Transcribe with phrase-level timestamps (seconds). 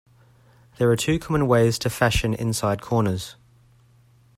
[0.79, 3.35] There are two common ways to fashion inside corners.